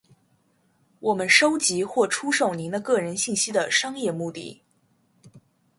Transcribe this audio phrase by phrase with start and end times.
[0.99, 4.63] 我们收集或出售您的个人信息的商业目的；